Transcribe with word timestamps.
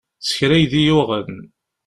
S 0.27 0.29
kra 0.37 0.55
i 0.57 0.65
d 0.71 0.73
iyi-yuɣen. 0.79 1.39